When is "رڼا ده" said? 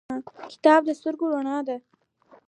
1.33-1.77